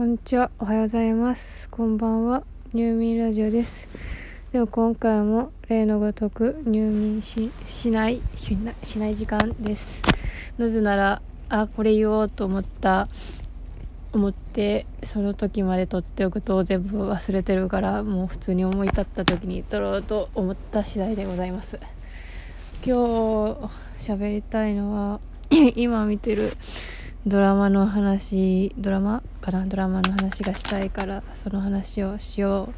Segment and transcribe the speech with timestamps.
[0.00, 0.50] こんにちは。
[0.58, 1.68] おはようございます。
[1.68, 2.42] こんばんは。
[2.72, 3.86] 入眠ラジオです。
[4.50, 7.50] でも今回も例のごとく入眠し
[7.90, 10.00] ないしないしない時間です。
[10.56, 13.08] なぜなら、あ、これ言おうと思った、
[14.14, 21.78] 思って、その時まで撮っておくと全部忘れてるから、もう普通に思い立った時に撮ろうと思った次第でございます。
[22.82, 22.96] 今
[23.98, 25.20] 日喋りたいのは、
[25.76, 26.56] 今見てる
[27.26, 29.66] ドラマの話ドラマかな？
[29.66, 32.72] ドラマの話がしたいからその話をしようっ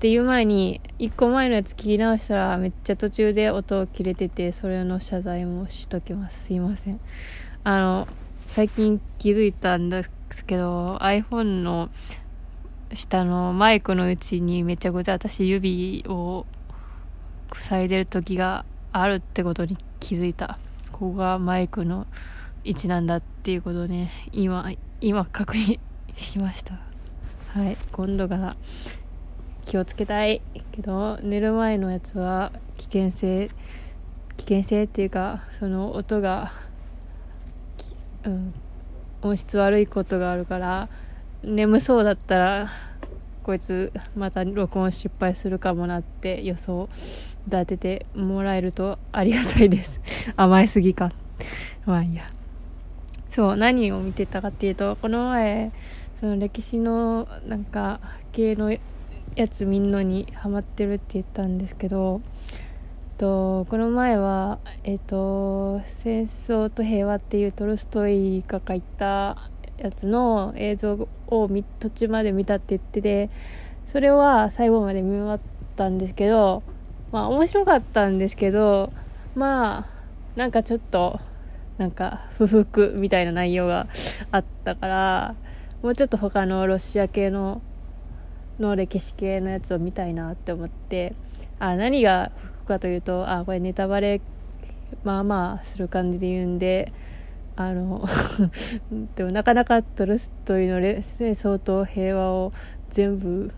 [0.00, 6.44] ていう前に1個前のやつ聞き直したらめっちゃ途中で音を切れててそれの謝罪もしときます。
[6.46, 7.00] すいません。
[7.64, 8.08] あの
[8.46, 11.88] 最近気づいたんですけど iPhone の
[12.92, 16.44] 下のマイクのうちにめちゃくちゃ私指を
[17.54, 20.58] 塞いでる時があるってことに気づいた。
[20.92, 22.06] ここがマイクの
[22.64, 24.10] 位置なんだっていうことをね。
[24.32, 24.70] 今
[25.00, 25.78] 今確認
[26.14, 26.78] しました。
[27.54, 27.76] はい。
[27.92, 28.56] 今度から
[29.66, 33.50] 気をつけたいけど寝る前のやつは危険性
[34.36, 36.52] 危険性っていうかその音が、
[38.24, 38.54] うん、
[39.22, 40.88] 音質悪いことがあるから
[41.42, 42.70] 眠そうだったら
[43.42, 46.88] こいつまた録音失敗するかもなって予想
[47.46, 50.00] 立ててもらえるとありがたいです。
[50.36, 51.12] 甘えすぎか。
[51.86, 52.39] まあいいや。
[53.30, 55.72] そう何を見てたかっていうとこの前
[56.20, 58.00] その歴史のなんか
[58.32, 58.76] 系の
[59.36, 62.20] やつ見んのにハマってるって言ったんですけど
[63.16, 69.36] とこの前はえっ、と「戦争と平和」っていうトルストイが書いた
[69.78, 73.30] やつの映像を途中まで見たって言ってて
[73.92, 75.40] それは最後まで見終わっ
[75.76, 76.62] たんですけど
[77.12, 78.92] まあ面白かったんですけど
[79.34, 79.86] まあ
[80.36, 81.20] なんかちょっと
[81.80, 83.86] なんか不服みたいな内容が
[84.30, 85.34] あったから
[85.82, 87.62] もうちょっと他のロシア系の
[88.58, 91.14] の歴史系のやつを見たいなって思って
[91.58, 94.20] あ何が不服かというとあこれネタバレ
[95.04, 96.92] まあまあする感じで言うんで
[97.56, 98.04] あの
[99.16, 102.52] でもなかなかトルストイの戦争と平和を
[102.90, 103.52] 全部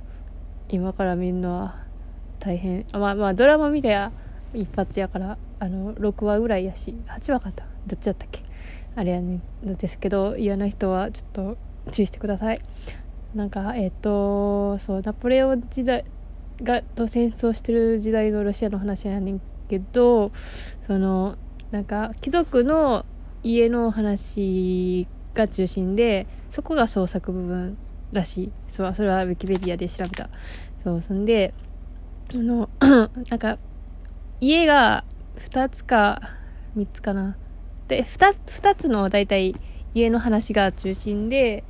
[0.68, 1.74] 今から見るのは
[2.38, 2.86] 大変。
[2.92, 4.12] まあまあドラマ見りゃ
[4.54, 8.42] 一発やからあの6話ぐらいやし8話かったどっちだったっけ？
[8.94, 11.56] あれやねんですけど嫌な人はちょっと
[11.92, 12.60] 注意してください。
[13.34, 16.04] なんかえっ、ー、とそうナポレオン時代
[16.62, 20.32] がと戦争してる時代のロシアの話やねんけど
[20.86, 21.36] その
[21.70, 23.06] なんか貴族の
[23.42, 27.78] 家の話が中心でそこが創作部分
[28.12, 28.52] らしい。
[28.68, 30.28] そうそれはウィキペディアで調べた。
[30.84, 31.54] そうそんで
[32.34, 32.68] あの
[33.30, 33.58] なんか
[34.40, 35.04] 家が
[35.38, 36.20] 2つか
[36.76, 37.36] 3つかな。
[37.92, 39.54] で 2, 2つの大体
[39.92, 41.62] 家の話が中心で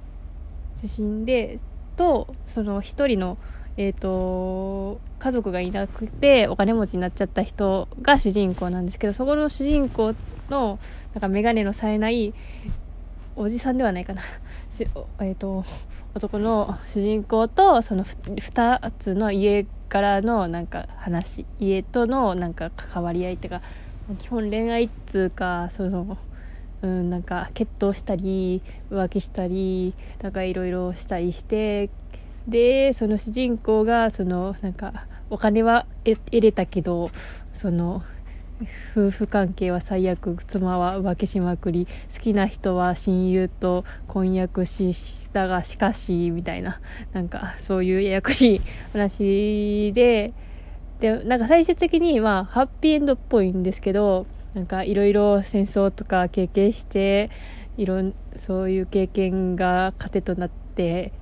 [0.80, 1.58] 中心で
[1.96, 3.38] とその1人の
[3.78, 10.14] えーと、家族がいなくてお金持ちになっちゃった人が主人公なんですけどそこの主人公
[10.50, 10.78] の
[11.14, 12.34] なんか眼鏡の冴えない
[13.34, 14.20] おじさんではないかな、
[15.20, 15.64] えーと、と
[16.14, 23.62] 男の主人公とその2つの家からのなんか話家とのなんか関わり合いっていうか
[24.18, 26.18] 基本恋愛っつうかその
[26.82, 31.90] うんなんか決闘したり浮気したりなんかいろいろしたりして
[32.48, 37.10] でその主人公がそのなんかお金は得れたけど
[37.52, 38.02] その
[38.96, 46.80] 夫婦関係は最悪妻は浮気しまくり好きな人は親友と婚約したがしかしみたいな
[47.12, 48.60] なんかそういうややこしい
[48.92, 50.32] 話で
[51.02, 54.24] でなんか最終的にまあハッピーエンドっぽいんですけど
[54.54, 57.28] なんかいろいろ戦争とか経験して
[57.76, 61.12] いろんそういう経験が糧となって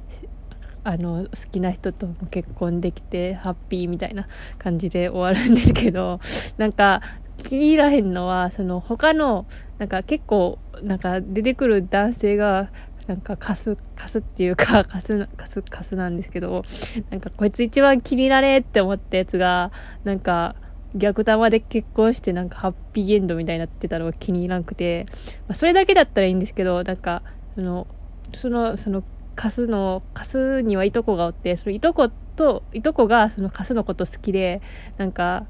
[0.85, 6.21] あの好きな人と結婚できてハッピーみたいな感じで終わるんですけど
[6.59, 7.01] なんか
[7.39, 9.47] 気に入らへんのはその他の
[9.79, 12.71] なんか結構なんか出てくる男性が
[13.11, 16.63] なんかカスカスっていうかカスカスカスなんですけど
[17.11, 19.73] なんかこいつ一番気に入られって思ったやつが
[20.05, 20.55] なんか
[20.95, 25.07] 逆玉で結婚してなんかハッピーエンドみたいになってたのが気に入らなくて、
[25.49, 27.25] まあ、それだけだったらいいんですけどなんか
[27.57, 27.89] その
[28.33, 29.03] そのその
[29.35, 34.63] カスのカスにはいとこがおってそのいとこといとこがそのカスのこと好きで
[34.99, 35.47] なんか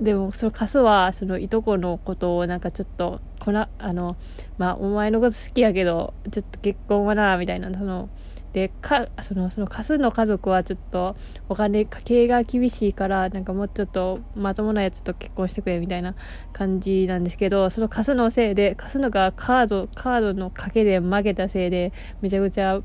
[0.00, 4.16] でもそのカスはそのいとこのことをなんかちょっとこなあの
[4.58, 8.08] まあお前のこと好きやけどちょっと結婚はなみたいなその
[8.54, 11.16] でかそのその貸すの家族はちょっと
[11.48, 16.14] お金家計が厳しいからなんかもうちょっとまともなやつと結婚してくれみたいな
[16.52, 22.80] 感じなんですけどその貸すのせいで貸すのがカードカードの賭けで負けたせいでめちゃくちゃ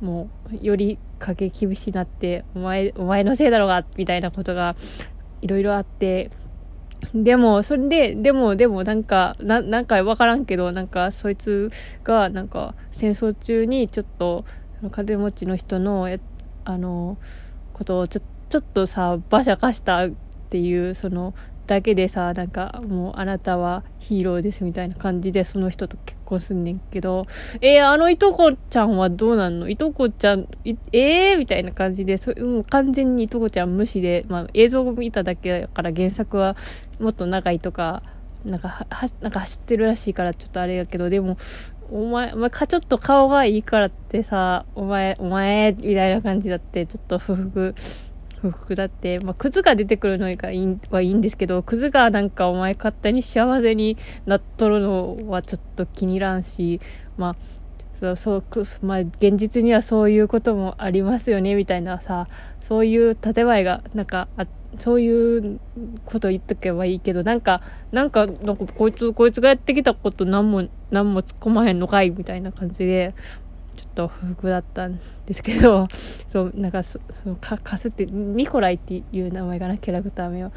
[0.00, 4.76] もうより家計厳しいなってお前お前のせいだろうがみたいなことが
[5.40, 6.30] いろいろあって
[7.12, 11.70] でも、それで、でも、でも、なんか、な、なんかわからんけど、なんか、そいつ
[12.04, 14.44] が、なんか、戦争中に、ちょっと、
[14.78, 16.20] その金持ちの人の、え
[16.64, 17.18] あの、
[17.72, 20.10] ことを、ちょ、ちょっとさ、馬車化したっ
[20.50, 21.34] ていう、その、
[21.66, 27.26] だけでさなんかもうあなたはヒーローですみたいな感じでその人と結婚すんねんけど
[27.60, 29.68] えー、あのいとこちゃんはどうなんの？
[29.68, 36.56] いとこちゃんえー、みたいな感じでそもう完全にいとこちゃん無視で、まあ、映像を見ただけだから原作は
[37.00, 38.02] もっと長いとか
[38.44, 38.86] なんかは
[39.22, 41.38] なんか走ってるらしいからちょっとあれやけどでも
[41.90, 47.74] お前、お前かちょっと顔がいいからってさ、お前、お前、みたいな感じだって、ちょっと不服
[48.50, 53.96] 不服だって、まあ、クズが出てくるのがいいはいいんですけど、クズがなんかお前勝手に幸せに
[54.26, 56.80] なっとるのはちょっと気に入らんし、
[57.16, 57.36] まあ、
[58.00, 62.28] そうそうまあ、現実にはそういうこともありますよねみたいなさ
[62.60, 64.46] そういう建前がなんかあ
[64.78, 65.60] そういう
[66.04, 67.62] こと言っとけばいいけどなんか
[67.92, 73.14] なんかなんかこいつこいつがやってきたこと何も何も突っ込まへんのかいみたいな感じで。
[73.94, 75.88] と不服だったんですけど
[76.28, 80.52] そうなんかそそかかすってニコライっていう名前がなキャラクター名は。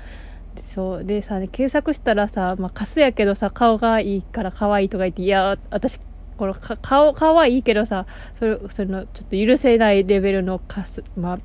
[0.66, 6.00] そうでさ検索したらさ、まあ、カスやけどさ顔がいいから可愛いとか言っていや私
[6.36, 8.08] このか顔可愛いけどさ
[8.40, 11.40] それそのちょっと許せないレベルのカスまあ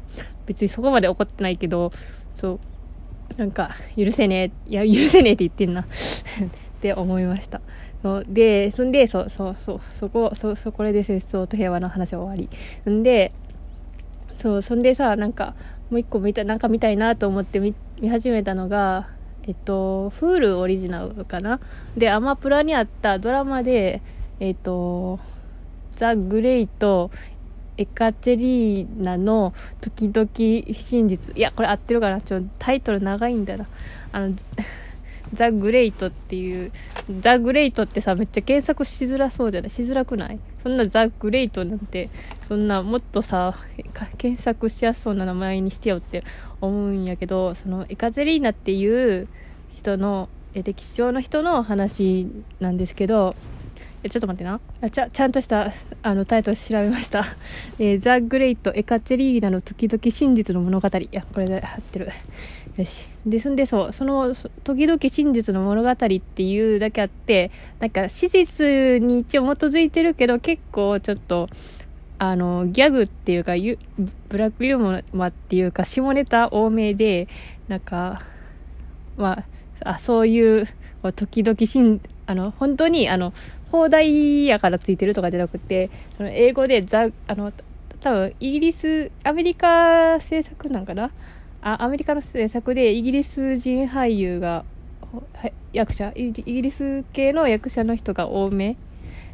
[0.47, 1.93] 別にそこまで怒ってないけど
[2.37, 2.61] そう
[3.37, 5.83] なんか許せねえいや許せねえって言ってんな。
[6.83, 7.61] って思いました。
[8.03, 12.49] そでそんでそそそそこそそこれで戦争と平和の話は終わ
[12.85, 12.91] り。
[12.91, 13.33] んで
[14.37, 15.55] そうそんでさなんか
[15.91, 17.75] もう一個見たなんか見たいなと思って見
[18.09, 19.09] 始めたのが
[19.47, 21.61] えっと Hulu オリジナルかな？
[21.97, 24.03] でアマプラにあったドラマで
[24.41, 25.21] えっと
[25.95, 27.11] ザ・グレイと
[27.77, 30.29] エカチェリーナの時々
[30.75, 31.37] 真実。
[31.37, 32.21] いやこれ合ってるかな？
[32.21, 33.67] ちょタイトル長いんだな。
[34.13, 34.35] あの
[35.33, 36.73] ザ・グレイトっていう、
[37.21, 39.71] ザ・グレイトってさ、めっちゃ検索しづらそうじゃない？
[39.71, 40.39] しづらくない？
[40.63, 42.11] そんなザ・グレイトなんて、
[42.49, 43.57] そんなもっとさ、
[44.19, 46.25] 検索しやすそうな名前にしてよって
[46.61, 49.29] 思うんやけど、そのエカゼリーナっていう
[49.77, 52.29] 人の、歴史上の人の話
[52.61, 53.35] なんですけど、
[54.05, 54.61] えちょっと待ってな。
[54.81, 55.73] あちゃちゃんとした
[56.03, 57.25] あのタイトル調べました、
[57.79, 60.89] えー、ザ・グレイト・エカチェリーナの時々真実の物語。
[60.99, 62.11] いやこれで貼ってる。
[62.77, 63.09] よし。
[63.25, 64.35] ですんでそうその
[64.65, 71.49] 時々真実の物語っていうだけあってなんか史実に一応基づいてるけど結構ちょっと
[72.19, 73.53] あのギャグっていうか
[74.29, 77.29] ブラックユーモアっていうか下ネタ多めで
[77.69, 78.23] なんか
[79.17, 79.45] ま
[79.85, 80.69] ああそういう
[81.17, 83.33] 時々しんあの本当にあの
[83.71, 87.53] 放題やからついてるとかじゃなくてその英語でザあの
[88.01, 91.11] 多分イギリスアメリカ制作なんかな？
[91.63, 94.65] あアメリカの制作でイギリス人俳優が
[95.73, 96.13] 役者？
[96.17, 98.77] イギリス系の役者の人が多め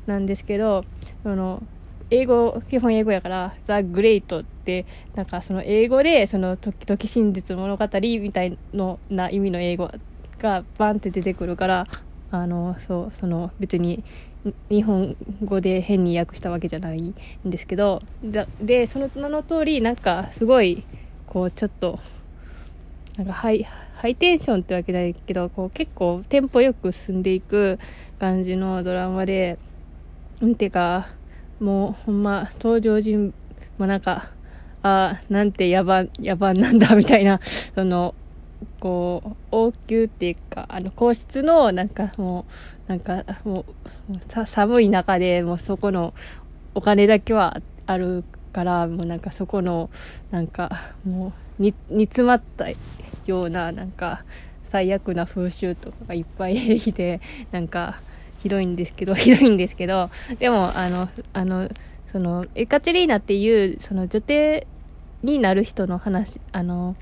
[0.07, 0.85] なんですけど
[1.23, 1.63] その
[2.11, 9.91] 英語基本英語やから「ザ・グレイト」ってなんかその英語でその時々真実物語みたいのな意味の英語
[10.39, 11.87] がバンって出てくるから
[12.31, 14.05] あのそうその別に
[14.71, 17.15] 日本語で変に訳したわけじゃないん
[17.45, 18.03] ですけど
[18.61, 20.85] でその名の通りなんかすごい
[21.27, 21.99] こうちょっと
[23.17, 27.79] なんかハイハイテンションってわけないけどこう結構テンポよく進んでいく
[28.21, 29.59] 感じのドラマで
[30.41, 31.09] うんていうか
[31.59, 33.35] もうほんま登場人
[33.77, 34.31] もなんか
[34.83, 37.41] あなんて野蛮野蛮なんだみたいな
[37.75, 38.15] その
[38.81, 42.47] こう王宮っていうかあの皇室のなんかも
[42.89, 43.65] うなんかも
[44.11, 46.15] う寒い中でもうそこの
[46.75, 49.91] お金だけはあるからもうなんかそこの
[50.31, 52.69] なんかもう煮詰まった
[53.27, 54.25] ようななんか
[54.65, 58.01] 最悪な風習とかがいっぱいいてなんか
[58.43, 61.69] ひどいんですけどひどいんですけどでもあのあの
[62.13, 64.67] そのエカチェリーナっていうその女帝
[65.23, 66.97] になる人の話あの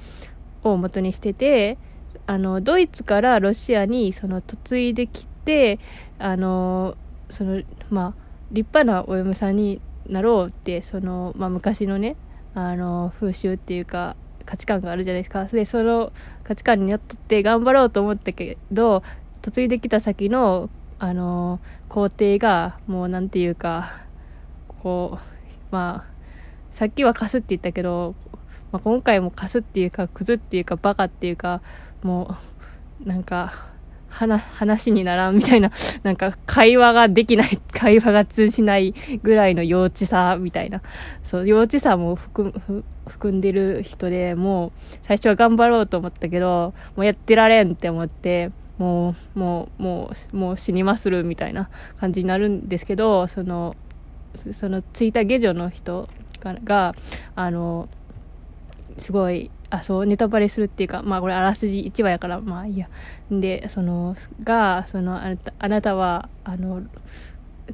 [0.72, 1.78] を元にしてて
[2.26, 5.78] あのドイツからロシアにその嫁いできて
[6.18, 6.96] あの
[7.30, 12.16] そのまあ立派なお嫁さんになろうってその、まあ、昔のね
[12.54, 15.44] あの風習っていうか価値観があるじゃないですか。
[15.46, 16.12] でその
[16.44, 19.02] 価値観にのっって頑張ろうと思ったけど
[19.42, 24.00] 嫁いできた先のあの皇帝がもう何て言うか
[24.82, 25.18] こう
[25.70, 26.16] まあ
[26.70, 28.14] さっきはカスって言ったけど、
[28.76, 31.62] まあ、今回もカスっていうかクズっていうかバカっていうか
[32.02, 32.36] も
[33.04, 33.68] うなんか
[34.08, 35.70] 話にならんみたいな、
[36.02, 40.80] なんか会話ができない、 会話が通じないぐらいの幼稚さみたいな、
[41.22, 42.52] そう、幼稚さも含
[43.32, 53.74] んでる人でもう最初は頑張ろうと思ったけど、もうやってられんって思って、もう、もう、もう、もう死にまするみたいな感じになるんですけど、その、
[54.52, 56.08] そのついた下女の人
[56.64, 56.94] が、
[57.34, 57.88] あの、
[58.98, 62.88] すごいあそうネタバレするっていうかまあこれあらすじ1話やからまあいいや。
[63.30, 66.82] でそのがそのあなたあなたはあの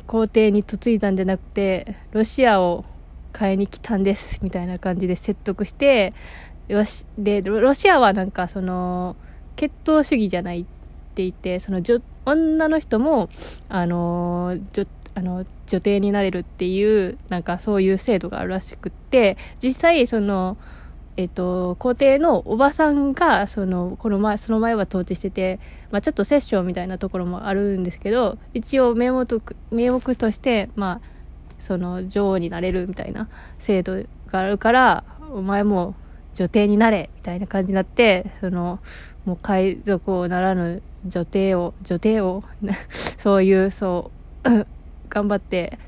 [0.07, 2.85] 皇帝に嫁いだんじゃなくてロシアを
[3.33, 6.13] 買いに来たんですみたいな感じで説得して
[6.69, 9.17] よしでロシアはなんかその
[9.57, 10.65] 血統主義じゃないっ
[11.15, 11.83] て言ってその
[12.25, 13.29] 女の人も
[13.69, 20.57] あの女あの女帝になれるっていうなんかそういう制度があるらしくって実際その
[21.17, 29.27] えっと、皇帝のおばさんがそのこの前その前は統治してて、まあ、ちょっと摂政みたいなところもあるんですけど一応名目
[29.71, 31.07] 名目として、まあ、
[31.59, 33.29] その女王になれるみたいな
[33.59, 35.95] 制度があるからお前も
[36.35, 38.81] 女帝になれみたいな感じになってその
[39.27, 42.43] もう海賊をならぬ女帝を女帝を
[43.19, 44.11] そういうそ
[44.45, 44.49] う
[45.11, 45.79] 頑張って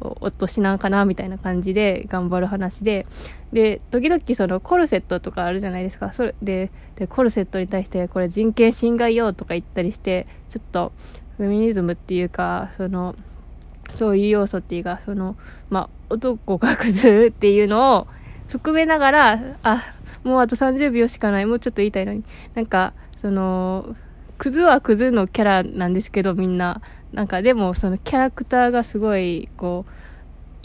[0.00, 3.06] 落としなんかなみたいな感じで頑張る話で
[3.52, 10.92] で時々そのコルセットとかあるじゃないですかそれででコルセットに対してこれ人権侵害よとか言ったりしてちょっと
[11.36, 13.14] フェミニズムっていうかその
[13.94, 15.36] そういう要素っていうかその
[15.68, 18.06] まあ男がクズっていうのを
[18.48, 23.96] 含めながらあもうあと30秒しかないもうちょっと言いたいのになんかその
[24.38, 26.80] クズはクズのキャラなんですけどみんな
[27.12, 29.92] なんかでもそのキャラクターがすごいこう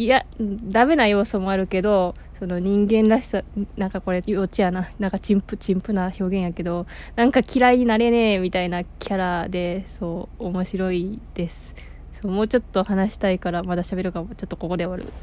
[0.01, 3.43] いやダメな要素もあるけどその人間らしさ
[3.77, 4.89] なんかこれ幼稚やな。
[4.99, 6.85] なんかチンプチンプな表現やけど
[7.15, 11.75] なんか嫌いになれねえみたいなキャラでそう面白いです。
[12.21, 14.35] そうもうちょっと話したいからまだ喋るかも。
[14.35, 15.13] ちょっとここで終わる。